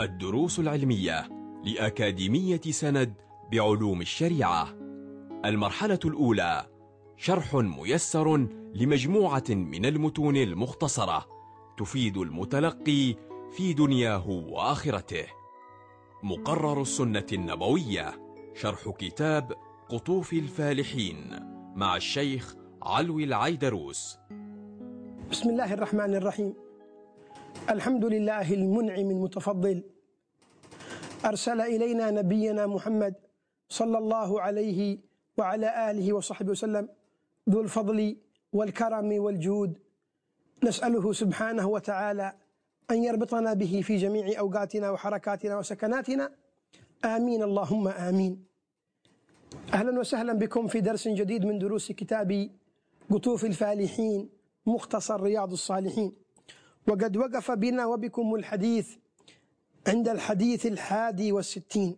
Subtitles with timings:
[0.00, 1.28] الدروس العلمية
[1.64, 3.14] لأكاديمية سند
[3.52, 4.68] بعلوم الشريعة.
[5.44, 6.66] المرحلة الأولى
[7.16, 8.36] شرح ميسر
[8.74, 11.26] لمجموعة من المتون المختصرة
[11.78, 13.14] تفيد المتلقي
[13.52, 15.24] في دنياه وآخرته.
[16.22, 18.12] مقرر السنة النبوية
[18.54, 19.52] شرح كتاب
[19.88, 21.16] قطوف الفالحين
[21.76, 24.18] مع الشيخ علوي العيدروس.
[25.30, 26.67] بسم الله الرحمن الرحيم.
[27.70, 29.82] الحمد لله المنعم المتفضل.
[31.24, 33.14] أرسل إلينا نبينا محمد
[33.68, 34.98] صلى الله عليه
[35.38, 36.88] وعلى آله وصحبه وسلم
[37.50, 38.16] ذو الفضل
[38.52, 39.78] والكرم والجود.
[40.64, 42.32] نسأله سبحانه وتعالى
[42.90, 46.32] أن يربطنا به في جميع أوقاتنا وحركاتنا وسكناتنا.
[47.04, 48.44] آمين اللهم آمين.
[49.72, 52.50] أهلا وسهلا بكم في درس جديد من دروس كتاب
[53.10, 54.28] قطوف الفالحين
[54.66, 56.27] مختصر رياض الصالحين.
[56.88, 58.96] وقد وقف بنا وبكم الحديث
[59.86, 61.96] عند الحديث الحادي والستين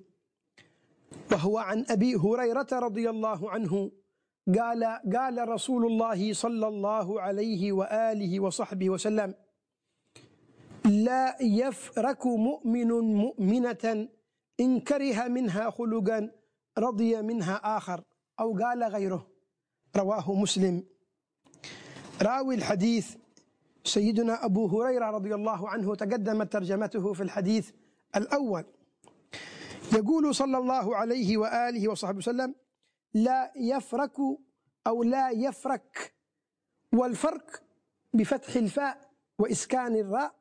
[1.32, 3.90] وهو عن أبي هريرة رضي الله عنه
[4.58, 4.84] قال
[5.16, 9.34] قال رسول الله صلى الله عليه وآله وصحبه وسلم
[10.84, 14.08] لا يفرك مؤمن مؤمنة
[14.60, 16.30] إن كره منها خلقا
[16.78, 18.02] رضي منها آخر
[18.40, 19.26] أو قال غيره
[19.96, 20.84] رواه مسلم.
[22.22, 23.16] راوي الحديث
[23.84, 27.70] سيدنا أبو هريرة رضي الله عنه تقدمت ترجمته في الحديث
[28.16, 28.64] الأول.
[29.92, 32.54] يقول صلى الله عليه وآله وصحبه وسلم
[33.14, 34.16] لا يفرك
[34.86, 36.14] أو لا يفرك
[36.92, 37.62] والفرق
[38.14, 40.34] بفتح الفاء وإسكان الراء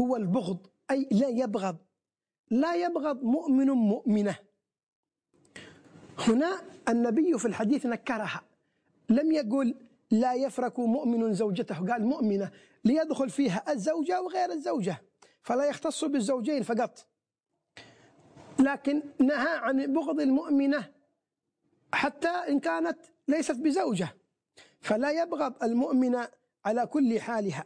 [0.00, 1.76] هو البغض أي لا يبغض.
[2.50, 4.36] لا يبغض مؤمن مؤمنة.
[6.18, 8.42] هنا النبي في الحديث نكرها.
[9.08, 9.74] لم يقل
[10.10, 11.86] لا يفرك مؤمن زوجته.
[11.86, 12.50] قال مؤمنة
[12.84, 15.02] ليدخل فيها الزوجة وغير الزوجة
[15.42, 17.06] فلا يختص بالزوجين فقط.
[18.58, 20.90] لكن نهى عن بغض المؤمنة
[21.92, 22.98] حتى إن كانت
[23.28, 24.08] ليست بزوجة.
[24.80, 26.26] فلا يبغض المؤمن
[26.64, 27.64] على كل حالها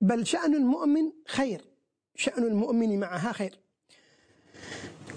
[0.00, 1.64] بل شأن المؤمن خير
[2.14, 3.60] شأن المؤمن معها خير.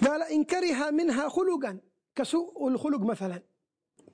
[0.08, 1.80] قال إن كره منها خلقا
[2.16, 3.42] كسوء الخلق مثلا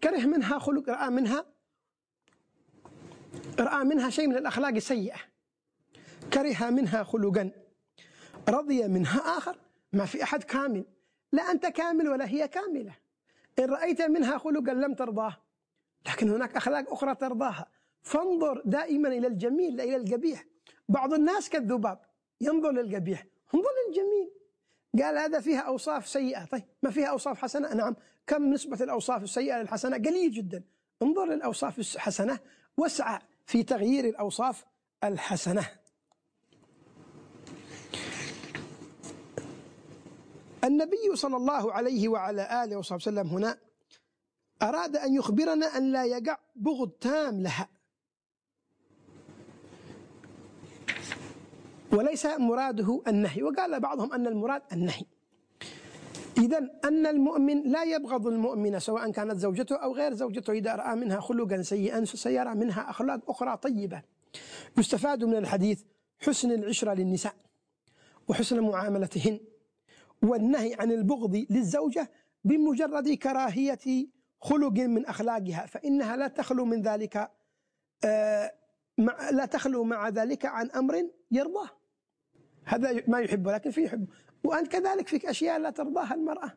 [0.04, 1.46] كره منها خلق رأى منها
[3.60, 5.18] رأى منها شيء من الأخلاق السيئة
[6.34, 7.52] كره منها خلقا.
[8.50, 9.58] رضي منها آخر
[9.94, 10.86] ما في أحد كامل.
[11.32, 12.96] لا أنت كامل ولا هي كاملة.
[13.60, 15.38] إن رأيت منها خلقا لم ترضاه
[16.08, 17.68] لكن هناك أخلاق أخرى ترضاها.
[18.02, 20.46] فانظر دائما إلى الجميل لا إلى القبيح.
[20.90, 22.00] بعض الناس كالذباب
[22.42, 23.26] ينظر للقبيح.
[23.56, 24.32] انظر للجميل.
[25.04, 26.46] قال هذا فيها أوصاف سيئة.
[26.46, 27.96] طيب ما فيها أوصاف حسنة؟ نعم.
[28.28, 30.64] كم نسبة الأوصاف السيئة للحسنة؟ قليل جدا.
[31.02, 32.40] انظر للأوصاف الحسنة
[32.78, 33.20] واسعى.
[33.46, 34.66] في تغيير الأوصاف
[35.04, 35.68] الحسنة.
[40.64, 43.58] النبي صلى الله عليه وعلى آله وصحبه وسلم هنا
[44.62, 47.70] أراد أن يخبرنا أن لا يقع بغض تام لها.
[51.92, 53.44] وليس مراده النهي.
[53.44, 55.06] وقال بعضهم أن المراد النهي.
[56.46, 61.20] إذا أن المؤمن لا يبغض المؤمنة سواء كانت زوجته أو غير زوجته إذا رأى منها
[61.20, 64.02] خلقا سيئا سيرى منها أخلاق أخرى طيبة.
[64.78, 65.82] يستفاد من الحديث
[66.20, 67.34] حسن العشرة للنساء
[68.28, 69.40] وحسن معاملتهن
[70.24, 72.12] والنهي عن البغض للزوجة
[72.44, 74.08] بمجرد كراهية
[74.42, 77.32] خلق من أخلاقها فإنها لا تخلو من ذلك
[79.32, 81.70] لا تخلو مع ذلك عن أمر يرضاه.
[82.66, 84.08] هذا ما يحبه لكن في يحبه
[84.44, 86.54] وأنت كذلك فيك أشياء لا ترضاها المرأة.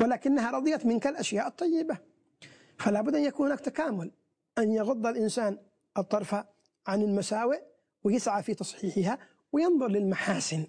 [0.00, 1.98] ولكنها رضيت منك الأشياء الطيبة.
[2.78, 4.10] فلا بد أن يكون هناك تكامل.
[4.58, 5.58] أن يغض الإنسان
[5.98, 6.34] الطرف
[6.86, 7.60] عن المساوئ
[8.04, 9.18] ويسعى في تصحيحها
[9.52, 10.66] وينظر للمحاسن.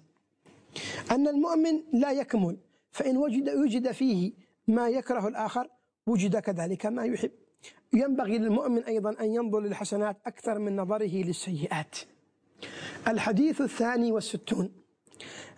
[1.10, 2.58] أن المؤمن لا يكمل
[2.90, 4.32] فإن وجد يوجد فيه
[4.68, 5.68] ما يكره الآخر
[6.06, 7.30] وجد كذلك ما يحب.
[7.92, 11.96] ينبغي للمؤمن أيضا أن ينظر للحسنات أكثر من نظره للسيئات.
[13.08, 14.72] الحديث الثاني والستون.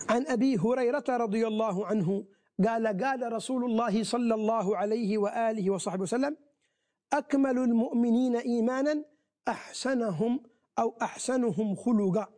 [0.08, 2.24] عن أبي هريرة رضي الله عنه
[2.66, 6.36] قال قال رسول الله صلى الله عليه وآله وصحبه وسلم
[7.12, 9.04] أكمل المؤمنين إيمانا
[9.48, 10.40] أحسنهم
[10.78, 12.28] أو أحسنهم خلقا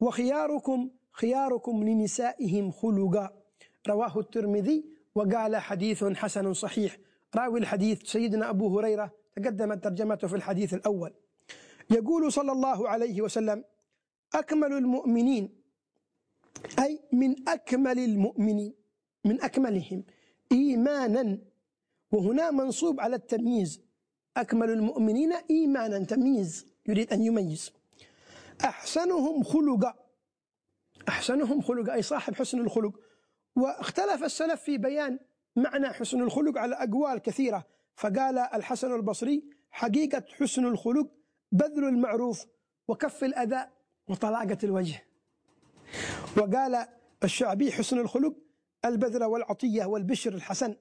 [0.00, 3.30] وخياركم خياركم لنسائهم خلقا.
[3.88, 4.84] رواه الترمذي
[5.14, 6.96] وقال حديث حسن صحيح.
[7.36, 11.14] راوي الحديث سيدنا أبو هريرة تقدمت ترجمته في الحديث الأول.
[11.90, 13.64] يقول صلى الله عليه وسلم
[14.34, 15.62] أكمل المؤمنين
[16.78, 18.74] أي من أكمل المؤمنين
[19.24, 20.04] من أكملهم
[20.52, 21.38] إيمانا.
[22.12, 23.80] وهنا منصوب على التمييز.
[24.36, 27.72] أكمل المؤمنين إيمانا تمييز يريد أن يميز.
[28.64, 29.94] أحسنهم خلقا
[31.08, 33.00] أحسنهم خلق أي صاحب حسن الخلق.
[33.56, 35.18] واختلف السلف في بيان
[35.56, 37.66] معنى حسن الخلق على أقوال كثيرة.
[37.96, 41.10] فقال الحسن البصري حقيقة حسن الخلق
[41.52, 42.46] بذل المعروف
[42.88, 43.68] وكف الأذى.
[44.08, 45.04] وطلاقة الوجه.
[46.36, 46.86] وقال
[47.24, 48.34] الشعبي حسن الخلق
[48.84, 50.76] البذل والعطية والبشر الحسن.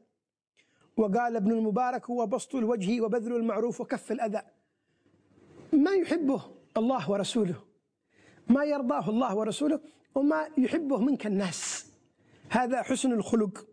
[0.97, 4.41] وقال ابن المبارك هو بسط الوجه وبذل المعروف وكف الأذى.
[5.73, 6.41] ما يحبه
[6.77, 7.55] الله ورسوله
[8.49, 9.79] ما يرضاه الله ورسوله
[10.15, 11.87] وما يحبه منك الناس.
[12.49, 13.67] هذا حسن الخلق.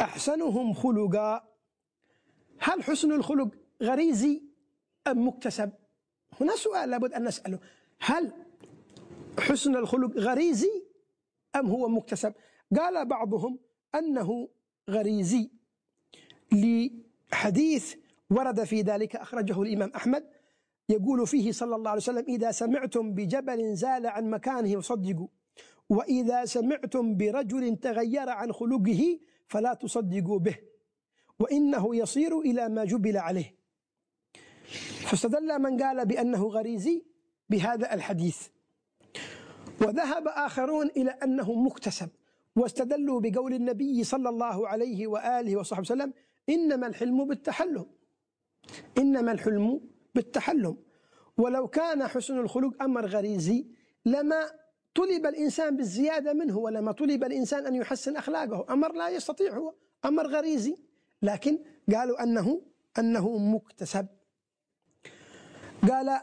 [0.00, 1.48] أحسنهم خلقا.
[2.58, 3.48] هل حسن الخلق
[3.82, 4.42] غريزي
[5.06, 5.72] أم مكتسب؟
[6.40, 7.58] هنا سؤال لابد أن نسأله.
[8.00, 8.32] هل
[9.38, 10.82] حسن الخلق غريزي
[11.56, 12.34] أم هو مكتسب؟
[12.78, 13.58] قال بعضهم
[13.94, 14.48] أنه
[14.90, 15.50] غريزي
[16.52, 17.94] لحديث
[18.30, 20.24] ورد في ذلك أخرجه الإمام أحمد.
[20.88, 25.28] يقول فيه صلى الله عليه وسلم إذا سمعتم بجبل زال عن مكانه فصدقوا
[25.88, 30.58] وإذا سمعتم برجل تغير عن خلقه فلا تصدقوا به
[31.38, 33.56] وإنه يصير إلى ما جبل عليه.
[35.00, 37.04] فاستدل من قال بأنه غريزي
[37.50, 38.48] بهذا الحديث.
[39.80, 42.08] وذهب آخرون إلى أنه مكتسب
[42.56, 46.12] واستدلوا بقول النبي صلى الله عليه وآله وصحبه وسلم
[46.48, 47.86] إنما الحلم بالتحلم.
[48.98, 49.80] إنما الحلم
[50.14, 50.76] بالتحلم.
[51.36, 53.66] ولو كان حسن الخلق أمر غريزي
[54.06, 54.50] لما
[54.94, 59.74] طلب الإنسان بالزيادة منه ولما طلب الإنسان أن يحسن أخلاقه أمر لا يستطيع هو
[60.04, 60.76] أمر غريزي.
[61.22, 61.58] لكن
[61.94, 62.62] قالوا أنه
[62.98, 64.06] أنه مكتسب.
[65.88, 66.20] قال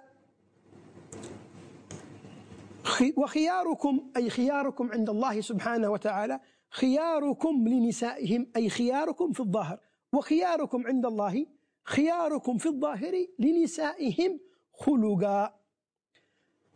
[3.18, 6.40] وخياركم أي خياركم عند الله سبحانه وتعالى
[6.70, 9.80] خياركم لنسائهم أي خياركم في الظاهر.
[10.14, 11.46] وخياركم عند الله
[11.84, 14.40] خياركم في الظاهر لنسائهم
[14.74, 15.56] خلقا.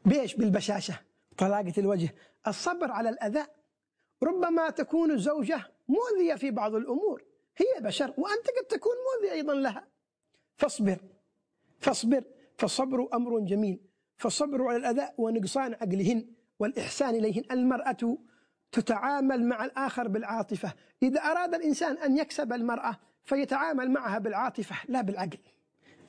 [0.06, 1.00] بيش بالبشاشة
[1.38, 2.16] طلاقة الوجه
[2.48, 3.46] الصبر على الأذى.
[4.24, 7.24] ربما تكون الزوجة مؤذية في بعض الأمور
[7.57, 9.88] هي بشر وأنت قد تكون مؤذي أيضا لها.
[10.57, 10.98] فاصبر
[11.80, 12.24] فاصبر
[12.57, 13.80] فالصبر أمر جميل.
[14.18, 16.26] فالصبر على الأذى ونقصان عقلهن
[16.60, 17.44] والإحسان إليهن.
[17.52, 18.18] المرأة
[18.72, 20.74] تتعامل مع الآخر بالعاطفة.
[21.04, 25.38] إذا أراد الإنسان أن يكسب المرأة فيتعامل معها بالعاطفة لا بالعقل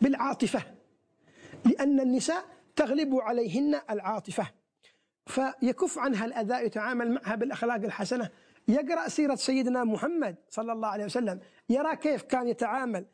[0.00, 0.62] بالعاطفة
[1.64, 2.44] لأن النساء
[2.76, 4.46] تغلب عليهن العاطفة.
[5.26, 8.30] فيكف عنها الأذى يتعامل معها بالأخلاق الحسنة.
[8.68, 11.40] يقرأ سيرة سيدنا محمد صلى الله عليه وسلم.
[11.68, 13.06] يرى كيف كان يتعامل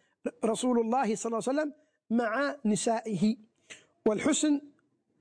[0.45, 1.73] رسول الله صلى الله عليه وسلم
[2.11, 3.37] مع نسائه.
[4.07, 4.61] والحسن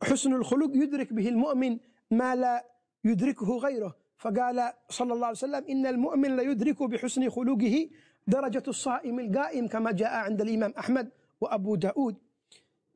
[0.04, 1.78] حسن الخلق يدرك به المؤمن
[2.12, 2.66] ما لا
[3.06, 3.96] يدركه غيره.
[4.18, 7.90] فقال صلى الله عليه وسلم إن المؤمن ليدرك بحسن خلقه
[8.28, 11.10] درجة الصائم القائم كما جاء عند الإمام أحمد
[11.42, 12.16] وأبو داود.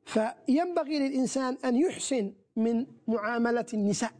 [0.04, 4.12] فينبغي للإنسان أن يحسن من معاملة النساء.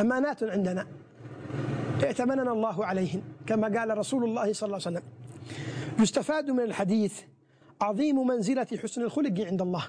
[0.00, 0.86] أمانات عندنا.
[2.02, 3.22] ائتمننا الله عليهن.
[3.46, 5.06] كما قال رسول الله صلى الله عليه وسلم.
[6.00, 7.20] يستفاد من الحديث
[7.80, 9.86] عظيم منزلة حسن الخلق عند الله.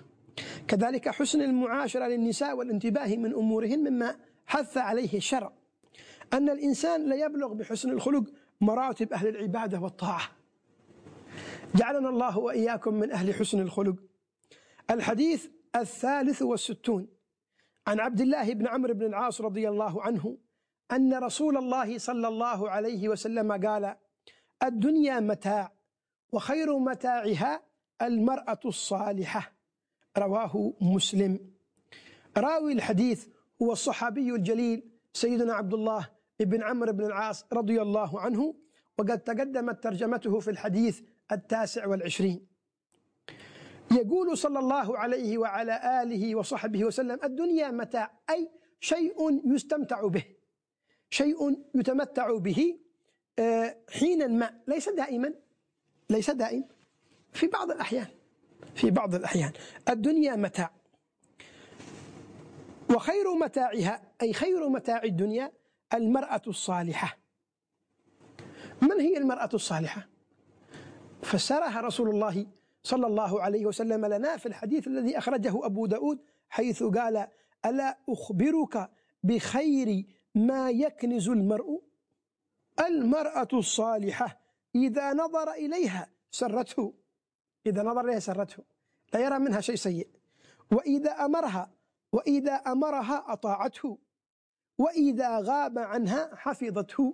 [0.68, 4.16] كذلك حسن المعاشرة للنساء والانتباه من أمورهن مما
[4.48, 5.54] حث عليه الشرع.
[6.34, 8.24] أن الإنسان لا يبلغ بحسن الخلق
[8.62, 10.22] مراتب أهل العبادة والطاعة.
[11.76, 13.96] جعلنا الله وإياكم من أهل حسن الخلق.
[14.92, 17.08] الحديث الثالث والستون.
[17.88, 20.38] عن عبد الله بن عمرو بن العاص رضي الله عنه
[20.92, 23.96] أن رسول الله صلى الله عليه وسلم قال
[24.64, 25.74] الدنيا متاع
[26.32, 27.64] وخير متاعها
[28.02, 29.57] المرأة الصالحة.
[30.18, 31.40] رواه مسلم.
[32.38, 33.28] راوي الحديث
[33.62, 36.10] هو الصحابي الجليل سيدنا عبد الله
[36.40, 38.56] بن عمرو بن العاص رضي الله عنه
[38.98, 42.48] وقد تقدمت ترجمته في الحديث التاسع والعشرين.
[43.92, 50.24] يقول صلى الله عليه وعلى آله وصحبه وسلم الدنيا متاع أي شيء يستمتع به
[51.10, 52.80] شيء يتمتع به
[53.40, 55.34] آه، حينا ما ليس دائما
[56.10, 56.66] ليس دائم
[57.34, 58.08] في بعض الأحيان.
[58.78, 59.52] في بعض الأحيان.
[59.90, 60.72] الدنيا متاع.
[62.96, 65.52] وخير متاعها أي خير متاع الدنيا
[65.94, 67.18] المرأة الصالحة.
[68.82, 70.08] من هي المرأة الصالحة؟
[71.24, 72.48] فسرها رسول الله
[72.84, 76.20] صلى الله عليه وسلم لنا في الحديث الذي أخرجه أبو داود
[76.50, 77.28] حيث قال
[77.66, 78.90] ألا أخبرك
[79.24, 80.06] بخير
[80.36, 81.82] ما يكنز المرء؟
[82.88, 84.40] المرأة الصالحة
[84.76, 86.94] إذا نظر إليها سرته.
[87.68, 88.64] إذا نظر إليها سرته.
[89.14, 90.08] لا يرى منها شيء سيء.
[90.72, 91.72] وإذا أمرها
[92.12, 93.98] وإذا أمرها أطاعته.
[94.78, 97.14] وإذا غاب عنها حفظته.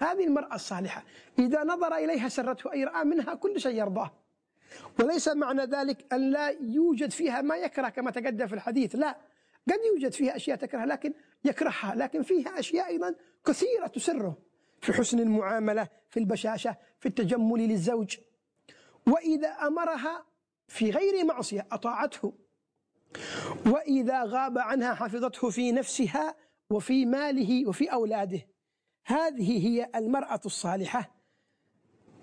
[0.00, 1.04] هذه المرأة الصالحة.
[1.38, 4.10] إذا نظر إليها سرته أي رأى منها كل شيء يرضاه.
[5.00, 8.96] وليس معنى ذلك أن لا يوجد فيها ما يكره كما تقدم في الحديث.
[8.96, 9.18] لا.
[9.68, 11.14] قد يوجد فيها أشياء تكرهها لكن
[11.44, 11.94] يكرهها.
[11.94, 13.14] لكن فيها أشياء أيضا
[13.46, 14.38] كثيرة تسره.
[14.80, 18.16] في حسن المعاملة في البشاشة في التجمل للزوج.
[19.10, 20.24] وإذا أمرها
[20.68, 22.32] في غير معصية أطاعته.
[23.66, 26.34] وإذا غاب عنها حفظته في نفسها
[26.70, 28.40] وفي ماله وفي أولاده.
[29.06, 31.10] هذه هي المرأة الصالحة.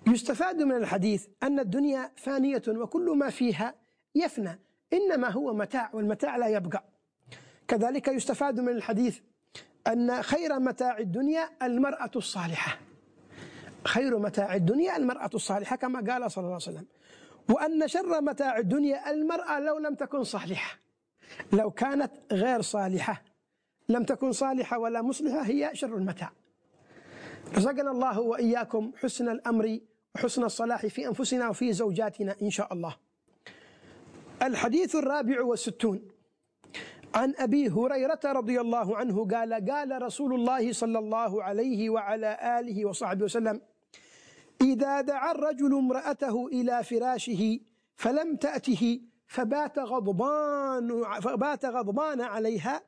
[0.07, 3.75] يستفاد من الحديث أن الدنيا فانية وكل ما فيها
[4.15, 4.59] يفنى
[4.93, 6.83] إنما هو متاع والمتاع لا يبقى.
[7.67, 9.19] كذلك يستفاد من الحديث
[9.87, 12.79] أن خير متاع الدنيا المرأة الصالحة.
[13.87, 16.85] خير متاع الدنيا المرأة الصالحة كما قال صلى الله عليه وسلم.
[17.49, 20.79] وأن شر متاع الدنيا المرأة لو لم تكن صالحة.
[21.53, 23.23] لو كانت غير صالحة
[23.89, 26.31] لم تكن صالحة ولا مصلحة هي شر المتاع.
[27.55, 29.79] رزقنا الله وإياكم حسن الأمر
[30.15, 32.95] وحسن الصلاح في أنفسنا وفي زوجاتنا إن شاء الله.
[34.41, 36.07] الحديث الرابع والستون.
[37.15, 42.85] عن أبي هريرة رضي الله عنه قال قال رسول الله صلى الله عليه وعلى آله
[42.85, 43.61] وصحبه وسلم
[44.61, 47.59] إذا دعا الرجل امرأته إلى فراشه
[47.95, 52.81] فلم تأته فبات غضبان فبات غضبان عليها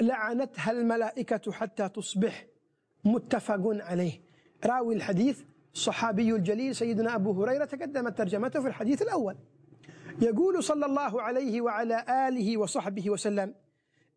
[0.00, 2.46] لعنتها الملائكة حتى تصبح
[3.04, 4.22] متفق عليه.
[4.64, 5.42] راوي الحديث
[5.74, 9.36] الصحابي الجليل سيدنا أبو هريرة تقدمت ترجمته في الحديث الأول.
[10.22, 13.54] يقول صلى الله عليه وعلى آله وصحبه وسلم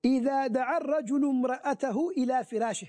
[0.06, 2.88] إذا دعا الرجل امرأته إلى فراشه.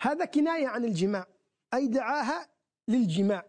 [0.00, 1.26] هذا كناية عن الجماع.
[1.74, 2.49] أي دعاها
[2.90, 3.46] للجماع.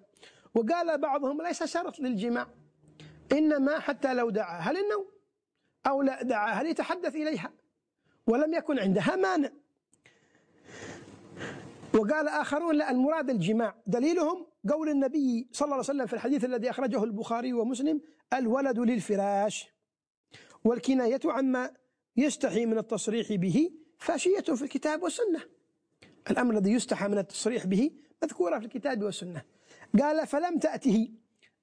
[0.55, 2.47] وقال بعضهم ليس شرط للجماع
[3.31, 5.05] إنما حتى لو دعاها للنوم
[5.87, 7.53] أو لا دعاها ليتحدث إليها؟
[8.27, 9.49] ولم يكن عندها مانع.
[11.93, 13.75] وقال آخرون لا المراد الجماع.
[13.87, 18.01] دليلهم قول النبي صلى الله عليه وسلم في الحديث الذي أخرجه البخاري ومسلم
[18.33, 19.67] الولد للفراش.
[20.63, 21.71] والكناية عما
[22.17, 25.41] يستحي من التصريح به فاشية في الكتاب والسنة.
[26.31, 27.91] الأمر الذي يستحى من التصريح به
[28.23, 29.41] مذكورة في الكتاب والسنة.
[29.99, 31.09] قال فلم تأته.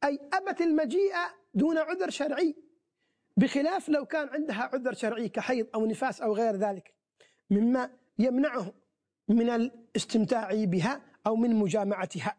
[0.05, 1.15] أي أبت المجيء
[1.55, 2.55] دون عذر شرعي.
[3.37, 6.95] بخلاف لو كان عندها عذر شرعي كحيض أو نفاس أو غير ذلك
[7.51, 8.73] مما يمنعه
[9.29, 12.37] من الاستمتاع بها أو من مجامعتها.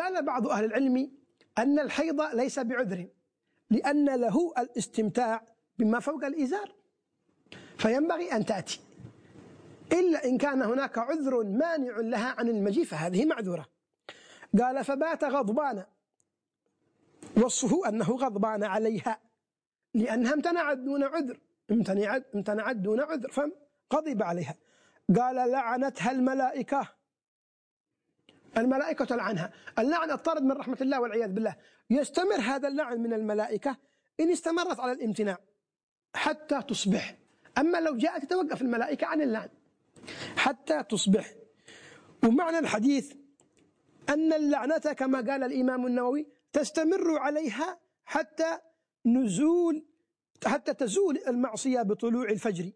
[0.00, 1.10] قال بعض أهل العلم
[1.58, 3.06] أن الحيض ليس بعذر
[3.70, 5.46] لأن له الاستمتاع
[5.78, 6.72] بما فوق الإزار.
[7.78, 8.80] فينبغي أن تأتي.
[9.92, 13.66] إلا إن كان هناك عذر مانع لها عن المجيء فهذه معذورة.
[14.60, 15.84] قال فبات غضبان.
[17.36, 19.20] وصفه أنه غضبان عليها
[19.94, 24.54] لأنها امتنعت دون عذر امتنعت, امتنعت دون عذر فغضب عليها.
[25.16, 26.88] قال لعنتها الملائكة.
[28.56, 29.52] الملائكة تلعنها.
[29.78, 31.56] اللعن الطرد من رحمة الله والعياذ بالله.
[31.90, 33.76] يستمر هذا اللعن من الملائكة
[34.20, 35.38] إن استمرت على الامتناع
[36.14, 37.16] حتى تصبح.
[37.58, 39.48] أما لو جاءت تتوقف الملائكة عن اللعن.
[40.36, 41.34] حتى تصبح.
[42.24, 43.12] ومعنى الحديث
[44.08, 48.58] أن اللعنة كما قال الإمام النووي تستمر عليها حتى
[49.06, 49.86] نزول
[50.46, 52.70] حتى تزول المعصية بطلوع الفجر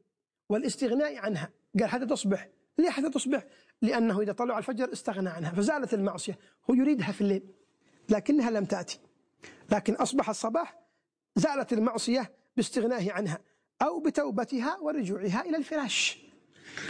[0.49, 1.51] والاستغناء عنها.
[1.81, 2.49] قال حتى تصبح.
[2.79, 3.47] ليه حتى تصبح؟
[3.83, 6.39] لأنه إذا طلع الفجر استغنى عنها فزالت المعصية.
[6.71, 7.43] هو يريدها في الليل
[8.09, 9.01] لكنها لم تأتي.
[9.73, 10.79] لكن أصبح الصباح
[11.37, 13.41] زالت المعصية باستغنائه عنها
[13.83, 16.25] أو بتوبتها ورجوعها إلى الفراش.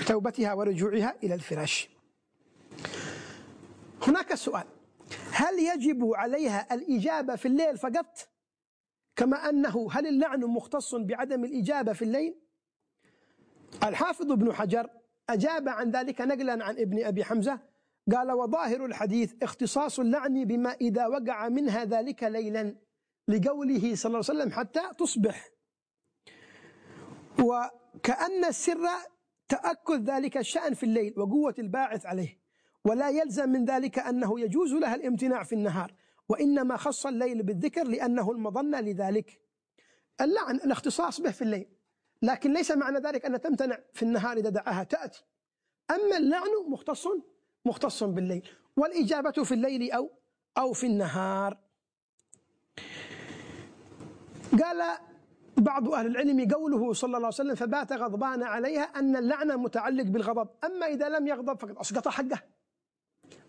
[0.00, 1.88] بتوبتها ورجوعها إلى الفراش.
[4.02, 4.64] هناك سؤال.
[5.30, 8.28] هل يجب عليها الإجابة في الليل فقط؟
[9.16, 12.34] كما أنه هل اللعن مختص بعدم الإجابة في الليل؟
[13.84, 14.90] الحافظ ابن حجر
[15.30, 17.60] أجاب عن ذلك نقلا عن ابن أبي حمزة.
[18.12, 22.76] قال وظاهر الحديث اختصاص اللعن بما إذا وقع منها ذلك ليلا
[23.28, 25.50] لقوله صلى الله عليه وسلم حتى تصبح.
[27.38, 28.88] وكأن السر
[29.48, 32.38] تأكد ذلك الشأن في الليل وقوة الباعث عليه
[32.84, 35.94] ولا يلزم من ذلك أنه يجوز لها الامتناع في النهار
[36.28, 39.40] وإنما خص الليل بالذكر لأنه المظنة لذلك.
[40.20, 41.66] اللعن الاختصاص به في الليل
[42.22, 45.24] لكن ليس معنى ذلك أن تمتنع في النهار إذا دعاها تأتي.
[45.90, 47.08] أما اللعن مختص
[47.64, 48.48] مختص بالليل.
[48.76, 50.10] والإجابة في الليل أو
[50.58, 51.58] أو في النهار.
[54.62, 54.98] قال
[55.56, 60.48] بعض أهل العلم قوله صلى الله عليه وسلم فبات غضبان عليها أن اللعن متعلق بالغضب.
[60.64, 62.38] أما إذا لم يغضب فقد أسقط حقه.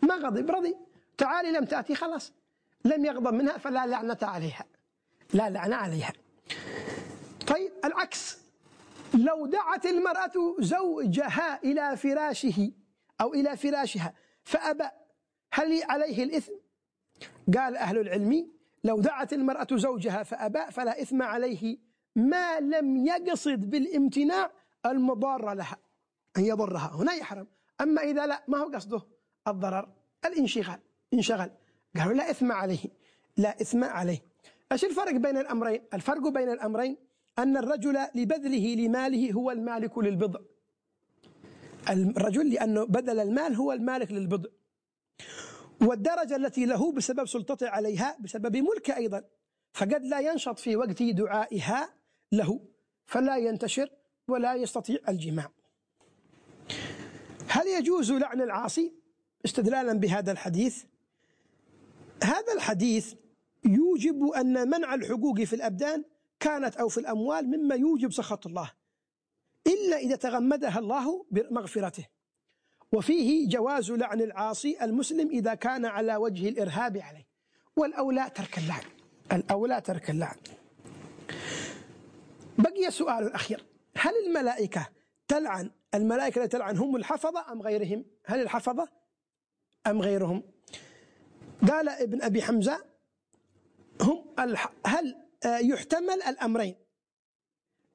[0.02, 0.76] ما غضب رضي.
[1.18, 2.34] تعالي لم تأتي خلاص.
[2.86, 4.66] لم يغضب منها فلا لعنة عليها.
[5.34, 6.14] لا لعنة عليها.
[7.48, 8.38] طيب العكس.
[9.14, 12.72] لو دعت المرأة زوجها إلى فراشه
[13.22, 14.90] أو إلى فراشها فأبى
[15.54, 16.52] هل عليه الإثم؟
[17.58, 18.52] قال أهل العلم
[18.84, 21.85] لو دعت المرأة زوجها فأبى فلا إثم عليه.
[22.16, 24.52] ما لم يقصد بالامتناع
[24.86, 25.78] المضار لها
[26.38, 26.92] أن يضرها.
[26.96, 27.48] هنا يحرم.
[27.82, 29.02] أما إذا لا ما هو قصده؟
[29.48, 29.90] الضرر.
[30.26, 30.80] الانشغال.
[31.14, 31.50] انشغل
[31.98, 32.86] قالوا لا إثم عليه.
[33.38, 34.22] لا إثم عليه.
[34.72, 36.98] إيش الفرق بين الأمرين؟ الفرق بين الأمرين
[37.40, 40.40] أن الرجل لبذله لماله هو المالك للبضع.
[41.90, 44.50] الرجل لأنه بدل المال هو المالك للبضع.
[45.82, 49.24] والدرجة التي له بسبب سلطته عليها بسبب ملكه أيضا.
[49.74, 51.95] فقد لا ينشط في وقت دعائها
[52.32, 52.60] له
[53.06, 53.90] فلا ينتشر
[54.28, 55.52] ولا يستطيع الجماع.
[57.48, 58.94] هل يجوز لعن العاصي
[59.46, 60.84] استدلالا بهذا الحديث؟
[62.24, 63.14] هذا الحديث
[63.66, 66.04] يوجب أن منع الحقوق في الأبدان
[66.40, 68.72] كانت أو في الأموال مما يوجب سخط الله
[69.68, 72.06] إلا إذا تغمدها الله بمغفرته.
[72.94, 77.28] وفيه جواز لعن العاصي المسلم إذا كان على وجه الإرهاب عليه
[77.76, 78.84] والأولى ترك اللعن
[79.32, 80.38] الأولى ترك اللعن.
[82.58, 83.66] بقي سؤال الأخير.
[83.98, 84.90] هل الملائكة
[85.28, 88.90] تلعن الملائكة التي تلعن هم الحفظة أم غيرهم؟ هل الحفظة
[89.88, 90.44] أم غيرهم؟
[91.70, 92.86] قال ابن أبي حمزة
[94.02, 94.26] هم
[94.86, 96.76] هل يحتمل الأمرين.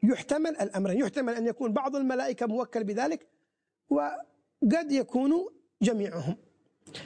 [0.03, 1.01] يحتمل الأمرين.
[1.01, 3.29] يحتمل أن يكون بعض الملائكة موكل بذلك
[3.91, 5.47] وقد يكون
[5.83, 6.37] جميعهم.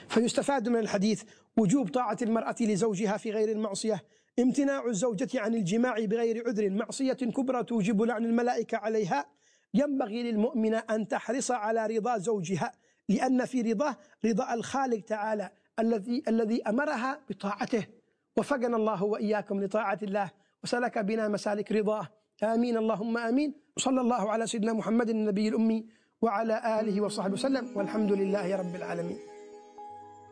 [0.09, 1.23] فيستفاد من الحديث
[1.57, 4.03] وجوب طاعة المرأة لزوجها في غير المعصية
[4.39, 6.69] امتناع الزوجة عن الجماع بغير عذر.
[6.69, 9.25] معصية كبرى توجب لعن الملائكة عليها.
[9.73, 12.71] ينبغي للمؤمنة أن تحرص على رضا زوجها
[13.09, 15.49] لأن في رضاه رضا الخالق تعالى
[15.79, 17.85] الذي الذي أمرها بطاعته.
[18.37, 20.31] وفقنا الله وإياكم لطاعة الله
[20.63, 22.07] وسلك بنا مسالك رضاه.
[22.43, 22.77] آمين.
[22.77, 23.53] اللهم آمين.
[23.77, 25.85] وصلى الله على سيدنا محمد النبي الأمي
[26.21, 27.77] وعلى آله وصحبه وسلم.
[27.77, 29.17] والحمد لله رب العالمين.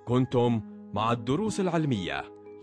[0.05, 0.61] كنتم
[0.93, 2.32] مع الدروس العلمية.